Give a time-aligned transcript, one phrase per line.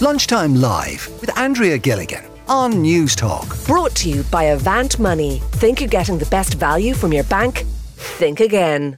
[0.00, 3.66] Lunchtime Live with Andrea Gilligan on Newstalk.
[3.66, 5.40] Brought to you by Avant Money.
[5.54, 7.64] Think you're getting the best value from your bank?
[7.96, 8.96] Think again.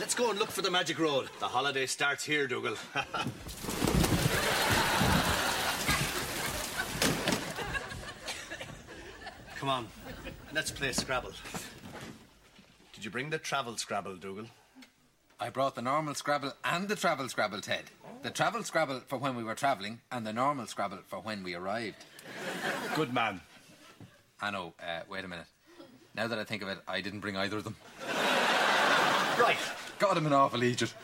[0.00, 1.28] Let's go and look for the magic road.
[1.38, 2.76] The holiday starts here, Dougal.
[9.56, 9.86] Come on,
[10.54, 11.32] let's play Scrabble.
[12.94, 14.46] Did you bring the travel Scrabble, Dougal?
[15.38, 17.84] I brought the normal Scrabble and the travel Scrabble, Ted.
[18.26, 21.54] The travel Scrabble for when we were travelling, and the normal Scrabble for when we
[21.54, 22.04] arrived.
[22.96, 23.40] Good man.
[24.42, 25.46] I know, uh, wait a minute.
[26.12, 27.76] Now that I think of it, I didn't bring either of them.
[29.38, 29.56] Right.
[29.98, 30.94] Got him an awful Egypt.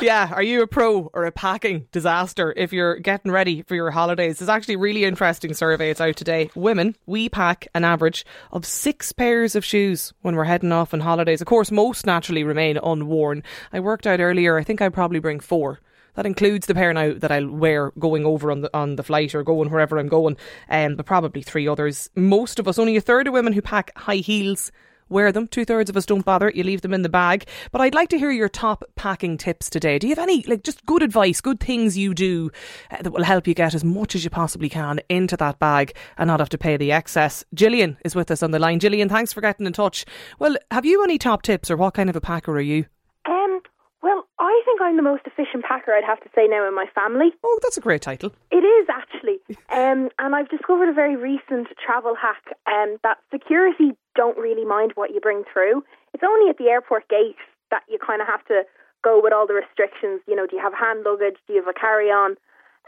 [0.00, 3.90] Yeah, are you a pro or a packing disaster if you're getting ready for your
[3.90, 4.38] holidays?
[4.38, 5.90] There's actually a really interesting survey.
[5.90, 6.50] It's out today.
[6.54, 11.00] Women, we pack an average of six pairs of shoes when we're heading off on
[11.00, 11.42] holidays.
[11.42, 13.42] Of course, most naturally remain unworn.
[13.74, 15.80] I worked out earlier, I think I'd probably bring four.
[16.14, 19.34] That includes the pair now that I'll wear going over on the on the flight
[19.34, 20.38] or going wherever I'm going,
[20.70, 22.08] um, but probably three others.
[22.16, 24.72] Most of us, only a third of women who pack high heels
[25.10, 25.46] wear them.
[25.46, 26.50] Two thirds of us don't bother.
[26.54, 27.46] You leave them in the bag.
[27.72, 29.98] But I'd like to hear your top packing tips today.
[29.98, 32.50] Do you have any, like, just good advice, good things you do
[32.90, 35.94] uh, that will help you get as much as you possibly can into that bag
[36.16, 37.44] and not have to pay the excess?
[37.54, 38.78] Gillian is with us on the line.
[38.78, 40.04] Gillian, thanks for getting in touch.
[40.38, 42.86] Well, have you any top tips or what kind of a packer are you?
[43.28, 43.60] Um,
[44.02, 46.86] well, I think I'm the most efficient packer, I'd have to say now in my
[46.92, 47.30] family.
[47.44, 48.32] Oh, that's a great title.
[48.50, 49.38] It is actually.
[49.70, 54.90] Um, and I've discovered a very recent travel hack um, that security don't really mind
[54.96, 55.84] what you bring through.
[56.12, 57.38] It's only at the airport gate
[57.70, 58.64] that you kind of have to
[59.04, 60.22] go with all the restrictions.
[60.26, 61.36] You know, do you have hand luggage?
[61.46, 62.34] Do you have a carry on?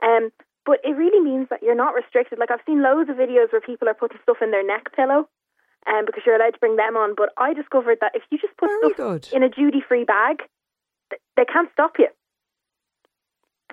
[0.03, 0.30] Um,
[0.67, 2.41] but it really means that you're not restricted.
[2.41, 5.28] Like I've seen loads of videos where people are putting stuff in their neck pillow.
[5.86, 8.56] Um, because you're allowed to bring them on, but I discovered that if you just
[8.56, 9.28] put Very stuff good.
[9.33, 10.48] in a duty-free bag, th-
[11.36, 12.08] they can't stop you.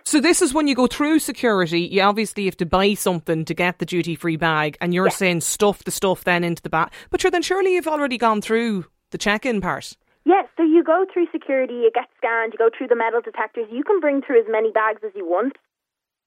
[0.05, 1.81] So this is when you go through security.
[1.81, 5.11] You obviously have to buy something to get the duty free bag, and you're Yeah.
[5.11, 6.89] saying stuff the stuff then into the bag.
[7.11, 9.97] But sure, then surely you've already gone through the check-in part.
[10.25, 13.67] Yes, so you go through security, you get scanned, you go through the metal detectors.
[13.71, 15.57] You can bring through as many bags as you want.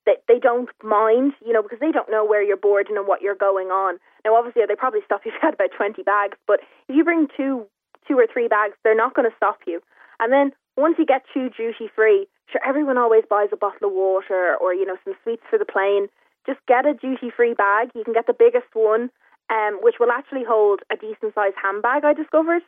[0.07, 3.23] They, they don't mind, you know, because they don't know where you're boarding and what
[3.23, 3.99] you're going on.
[4.25, 7.05] Now, obviously, they probably stop you if you had about 20 bags, but if you
[7.05, 7.67] bring two,
[8.09, 9.81] two or three bags, they're not going to stop you.
[10.19, 13.95] And then once you get to duty free, sure, everyone always buys a bottle of
[13.95, 16.09] water or, you know, some sweets for the plane.
[16.47, 17.91] Just get a duty free bag.
[17.95, 19.11] You can get the biggest one,
[19.51, 22.63] um, which will actually hold a decent sized handbag, I discovered.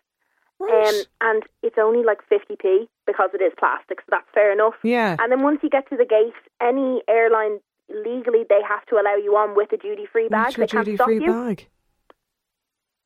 [0.61, 4.75] Um, and it's only like 50p because it is plastic, so that's fair enough.
[4.83, 5.17] Yeah.
[5.19, 6.33] And then once you get to the gate,
[6.63, 7.59] any airline
[7.91, 10.55] legally they have to allow you on with a duty free bag.
[10.55, 11.27] They can't duty stop free you.
[11.27, 11.67] bag.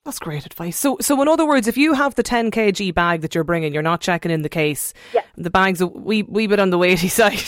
[0.04, 0.78] That's great advice.
[0.78, 3.74] So, so in other words, if you have the 10 kg bag that you're bringing,
[3.74, 4.94] you're not checking in the case.
[5.12, 5.20] Yeah.
[5.36, 7.38] The bag's a wee, wee bit on the weighty side.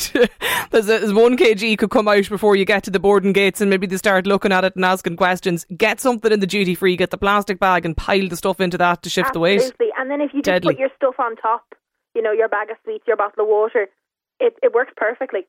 [0.71, 3.61] there's, a, there's one kg could come out before you get to the boarding gates,
[3.61, 5.65] and maybe they start looking at it and asking questions.
[5.77, 8.77] Get something in the duty free, get the plastic bag, and pile the stuff into
[8.77, 9.61] that to shift the weight.
[9.61, 9.89] Absolutely.
[9.99, 10.75] And then if you just Deadly.
[10.75, 11.65] put your stuff on top,
[12.15, 13.87] you know, your bag of sweets, your bottle of water,
[14.39, 15.47] it, it works perfectly.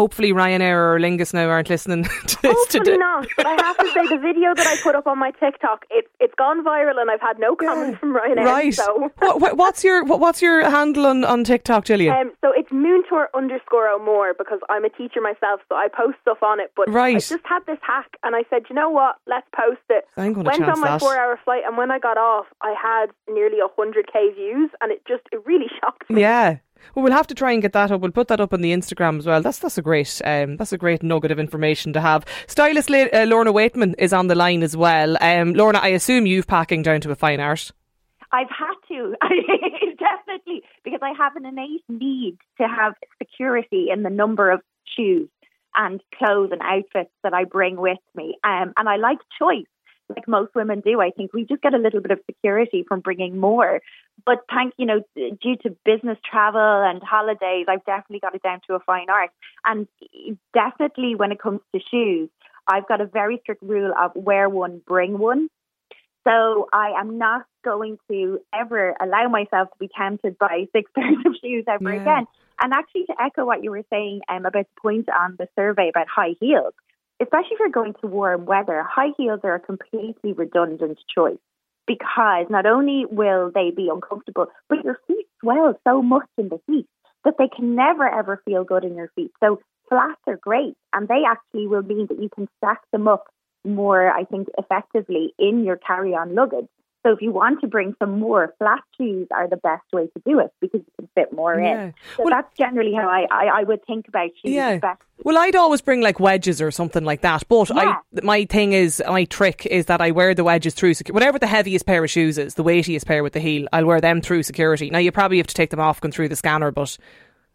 [0.00, 2.96] Hopefully, Ryanair or Lingus now aren't listening to this Hopefully today.
[2.96, 3.26] not.
[3.36, 6.08] But I have to say, the video that I put up on my TikTok, it's
[6.20, 8.44] it's gone viral, and I've had no comments from Ryanair.
[8.44, 8.72] Right.
[8.74, 9.10] So.
[9.18, 12.14] what, what- what's your what, what's your handle on, on TikTok, Gillian?
[12.16, 16.42] Um, so it's Moontour underscore O'More because I'm a teacher myself, so I post stuff
[16.42, 16.72] on it.
[16.76, 17.16] But Right.
[17.16, 19.16] I just had this hack, and I said, you know what?
[19.26, 20.04] Let's post it.
[20.16, 21.00] I'm gonna Went on my that.
[21.00, 25.02] four-hour flight, and when I got off, I had nearly hundred k views, and it
[25.06, 26.22] just it really shocked me.
[26.22, 26.56] Yeah.
[26.94, 28.00] Well, we'll have to try and get that up.
[28.00, 29.42] We'll put that up on the Instagram as well.
[29.42, 32.24] That's that's a great um, that's a great nugget of information to have.
[32.46, 35.16] Stylist uh, Lorna Weightman is on the line as well.
[35.20, 37.72] Um, Lorna, I assume you've packing down to a fine art.
[38.32, 39.14] I've had to,
[39.98, 44.60] definitely, because I have an innate need to have security in the number of
[44.96, 45.28] shoes
[45.76, 48.36] and clothes and outfits that I bring with me.
[48.44, 49.66] Um, and I like choice,
[50.10, 51.00] like most women do.
[51.00, 53.80] I think we just get a little bit of security from bringing more.
[54.26, 58.60] But thank you know, due to business travel and holidays, I've definitely got it down
[58.66, 59.30] to a fine art.
[59.64, 59.88] And
[60.52, 62.28] definitely when it comes to shoes,
[62.66, 65.48] I've got a very strict rule of wear one, bring one.
[66.24, 71.16] So I am not going to ever allow myself to be tempted by six pairs
[71.24, 72.00] of shoes ever Yeah.
[72.00, 72.26] again.
[72.62, 75.88] And actually, to echo what you were saying um, about the point on the survey
[75.88, 76.74] about high heels,
[77.20, 81.38] especially if you're going to warm weather, high heels are a completely redundant choice
[81.86, 86.60] because not only will they be uncomfortable, but your feet swell so much in the
[86.68, 86.86] heat
[87.24, 89.30] that they can never ever feel good in your feet.
[89.40, 93.24] So flats are great, and they actually will mean that you can stack them up
[93.64, 96.68] more, I think, effectively in your carry-on luggage.
[97.04, 100.22] So if you want to bring some more, flat shoes are the best way to
[100.24, 101.84] do it because you can fit more Yeah.
[101.86, 101.94] in.
[102.16, 104.52] So Well- that's generally how I, I, I would think about shoes.
[104.52, 104.78] Yeah.
[105.22, 107.44] Well, I'd always bring like wedges or something like that.
[107.48, 111.12] But I, my thing is, my trick is that I wear the wedges through secu-
[111.12, 113.66] whatever the heaviest pair of shoes is, the weightiest pair with the heel.
[113.72, 114.90] I'll wear them through security.
[114.90, 116.96] Now you probably have to take them off going through the scanner, but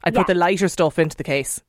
[0.03, 1.61] I put the lighter stuff into the case.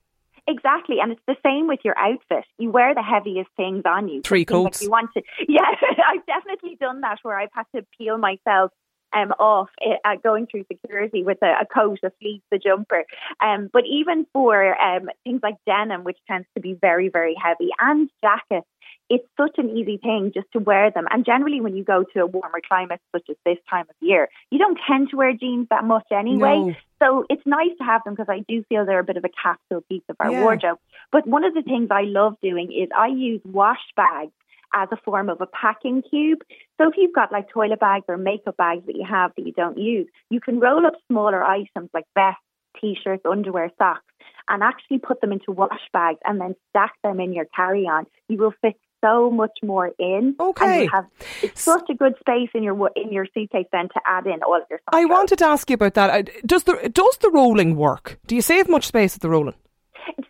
[0.48, 2.44] Exactly, and it's the same with your outfit.
[2.58, 4.22] You wear the heaviest things on you.
[4.22, 4.82] Three Things like coats.
[4.82, 5.62] you want to, yeah.
[6.08, 8.70] I've definitely done that where I've had to peel myself
[9.12, 13.04] um, off uh, going through security with a, a coat, a fleece, a jumper.
[13.40, 17.70] Um, but even for um, things like denim, which tends to be very, very heavy,
[17.80, 18.66] and jackets,
[19.08, 21.06] it's such an easy thing just to wear them.
[21.10, 24.28] And generally, when you go to a warmer climate such as this time of year,
[24.50, 26.56] you don't tend to wear jeans that much anyway.
[26.58, 26.74] No.
[27.00, 29.28] So it's nice to have them because I do feel they're a bit of a
[29.28, 30.40] capsule piece of our Yeah.
[30.40, 30.78] wardrobe.
[31.12, 34.32] But one of the things I love doing is I use wash bags
[34.76, 36.40] as a form of a packing cube.
[36.78, 39.52] So if you've got like toilet bags or makeup bags that you have that you
[39.52, 42.40] don't use, you can roll up smaller items like vests,
[42.80, 44.04] t-shirts, underwear, socks,
[44.48, 48.04] and actually put them into wash bags and then stack them in your carry-on.
[48.28, 50.36] You will fit so much more in.
[50.38, 50.84] And Okay.
[50.84, 51.06] you have
[51.42, 54.56] it's such a good space in your in your suitcase then to add in all
[54.56, 54.80] of your.
[54.92, 56.28] I wanted to ask you about that.
[56.46, 58.18] Does the does the rolling work?
[58.26, 59.54] Do you save much space with the rolling?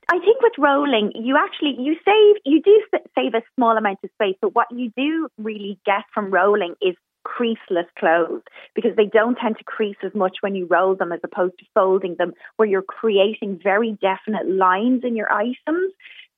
[0.08, 2.82] I think with rolling, you actually you save you do
[3.14, 6.94] save a small amount of space, but what you do really get from rolling is
[7.24, 8.42] creaseless clothes
[8.74, 11.64] because they don't tend to crease as much when you roll them as opposed to
[11.74, 15.92] folding them, where you're creating very definite lines in your items.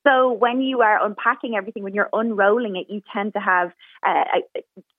[0.09, 3.73] So when you are unpacking everything, when you're unrolling it, you tend to have
[4.07, 4.25] uh,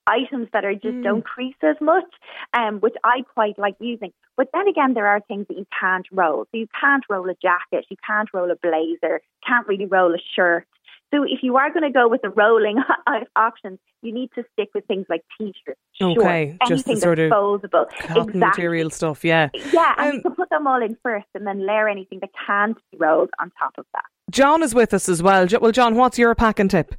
[0.05, 2.05] items that are just don't crease as much,
[2.53, 4.11] um, which I quite like using.
[4.37, 6.45] But then again, there are things that you can't roll.
[6.51, 10.19] So you can't roll a jacket, you can't roll a blazer, can't really roll a
[10.35, 10.67] shirt.
[11.11, 12.77] So if you are going to go with the rolling
[13.35, 17.17] options, you need to stick with things like t-shirts, shorts, Okay, just the anything sort
[17.17, 17.85] that's of foldable.
[17.99, 18.39] Cotton exactly.
[18.39, 19.49] material stuff, yeah.
[19.73, 22.29] Yeah, and Um, you can put them all in first and then layer anything that
[22.45, 24.03] can't be rolled on top of that.
[24.29, 25.47] John is with us as well.
[25.59, 26.93] Well, John, what's your packing tip?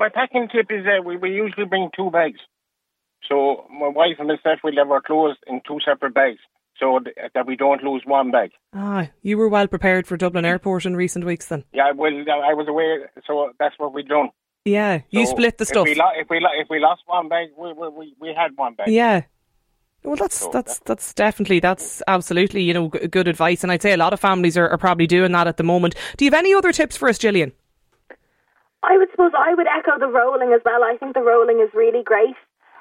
[0.00, 2.40] My packing tip is that we, we usually bring two bags.
[3.28, 6.40] So my wife and myself will have our clothes in two separate bags
[6.78, 8.50] so th- that we don't lose one bag.
[8.74, 11.64] Ah, you were well prepared for Dublin Airport in recent weeks then.
[11.72, 14.30] Yeah, well, I was aware, so that's what we've done.
[14.64, 15.86] Yeah, you So split the stuff.
[15.88, 18.34] If we, lo- if, we lo- if we lost one bag, we, we, we, we
[18.36, 18.88] had one bag.
[18.88, 19.22] Yeah.
[20.04, 23.82] Well, that's So that's that's definitely that's absolutely you know g- good advice, and I'd
[23.82, 25.94] say a lot of families are, are probably doing that at the moment.
[26.16, 27.52] Do you have any other tips for us, Gillian?
[28.82, 30.82] I would suppose I would echo the rolling as well.
[30.82, 32.34] I think the rolling is really great.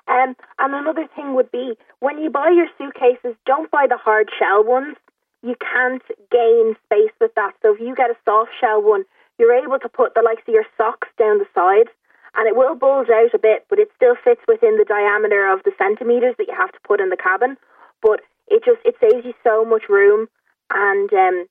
[0.07, 4.29] Um, and another thing would be when you buy your suitcases, don't buy the hard
[4.37, 4.95] shell ones.
[5.43, 7.53] You can't gain space with that.
[7.61, 9.03] So if you get a soft shell one,
[9.39, 11.89] you're able to put the likes of your socks down the side,
[12.35, 15.63] and it will bulge out a bit, but it still fits within the diameter of
[15.63, 17.57] the centimeters that you have to put in the cabin.
[18.01, 20.27] But it just it saves you so much room,
[20.69, 21.45] and um,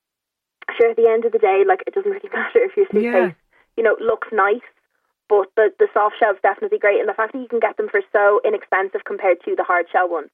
[0.77, 3.03] sure at the end of the day, like it doesn't really matter if your suitcase
[3.03, 3.31] Yeah.
[3.75, 4.63] you know, looks nice,
[5.31, 6.99] but the, the soft shell's definitely great.
[6.99, 9.85] And the fact that you can get them for so inexpensive compared to the hard
[9.91, 10.29] shell ones.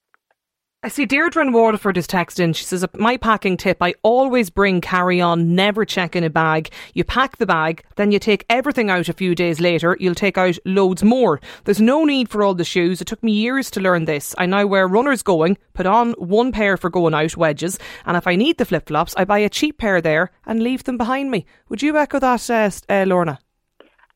[0.84, 2.56] I see Deirdre in Waterford is texting.
[2.56, 6.70] She says, My packing tip I always bring carry on, never check in a bag.
[6.94, 9.98] You pack the bag, then you take everything out a few days later.
[10.00, 11.42] You'll take out loads more.
[11.66, 13.02] There's no need for all the shoes.
[13.02, 14.34] It took me years to learn this.
[14.38, 18.28] I now wear runners going, put on one pair for going out, wedges, and if
[18.28, 21.32] I need the flip flops, I buy a cheap pair there and leave them behind
[21.32, 21.46] me.
[21.70, 23.40] Would you echo that, uh, uh, Lorna?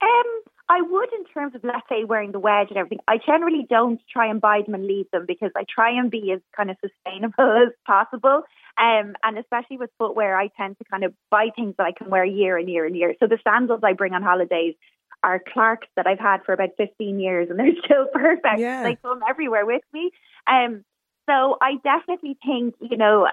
[0.01, 0.30] Um,
[0.71, 2.99] I would in terms of let's say wearing the wedge and everything.
[3.05, 6.31] I generally don't try and buy them and leave them because I try and be
[6.31, 8.43] as kind of sustainable as possible.
[8.77, 12.09] Um, and especially with footwear, I tend to kind of buy things that I can
[12.09, 13.13] wear year and year and year.
[13.19, 14.75] So the sandals I bring on holidays
[15.23, 18.59] are Clarks that I've had for about 15 years and they're still perfect.
[18.59, 18.83] Yeah.
[18.83, 20.11] They come everywhere with me.
[20.47, 20.85] Um,
[21.29, 23.27] so I definitely think, you know,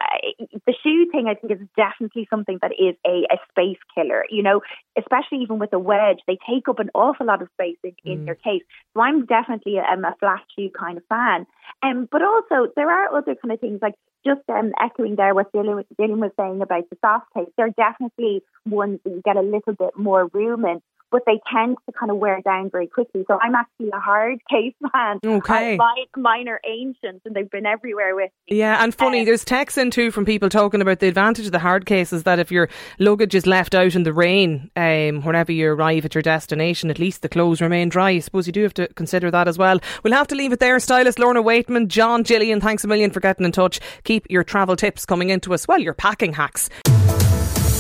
[0.66, 4.42] the shoe thing I think is definitely something that is a, a space killer, you
[4.42, 4.61] know,
[4.99, 8.26] especially even with a wedge, they take up an awful lot of space in, in
[8.26, 8.62] your case.
[8.95, 11.47] So I'm definitely um, a flat shoe kind of fan.
[11.83, 13.95] Um, but also there are other kind of things like
[14.26, 17.49] just um, echoing there what Dylan, Dylan was saying about the soft case.
[17.57, 20.83] There are definitely ones that you get a little bit more room in.
[21.10, 23.24] But they tend to kind of wear down very quickly.
[23.26, 25.18] So I'm actually a hard case fan.
[25.24, 25.76] Okay.
[25.76, 28.58] Mine, mine are ancient and they've been everywhere with me.
[28.58, 31.52] Yeah, and funny, Um, there's texts in too from people talking about the advantage of
[31.52, 35.22] the hard case is that if your luggage is left out in the rain, um,
[35.22, 38.10] whenever you arrive at your destination, at least the clothes remain dry.
[38.10, 39.80] I suppose you do have to consider that as well.
[40.02, 40.78] We'll have to leave it there.
[40.78, 43.80] Stylist Lorna Weightman, John Gillian, thanks a million for getting in touch.
[44.04, 45.66] Keep your travel tips coming into us.
[45.66, 46.68] Well, your packing hacks.